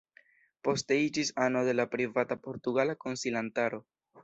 Poste 0.67 0.97
iĝis 1.07 1.29
ano 1.49 1.61
de 1.69 1.77
la 1.77 1.87
Privata 1.93 2.39
Portugala 2.49 2.99
Konsilantaro. 3.07 3.85